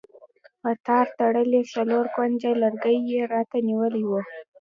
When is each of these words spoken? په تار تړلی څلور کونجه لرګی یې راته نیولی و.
په 0.61 0.69
تار 0.85 1.07
تړلی 1.19 1.61
څلور 1.73 2.05
کونجه 2.15 2.49
لرګی 2.61 2.97
یې 3.11 3.21
راته 3.33 3.57
نیولی 3.67 4.03
و. 4.09 4.11